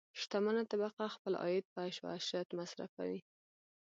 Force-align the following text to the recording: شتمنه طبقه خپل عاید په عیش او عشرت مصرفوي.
شتمنه 0.19 0.63
طبقه 0.71 1.05
خپل 1.15 1.33
عاید 1.43 1.65
په 1.73 1.79
عیش 1.85 1.95
او 2.03 2.09
عشرت 2.17 2.49
مصرفوي. 2.59 3.19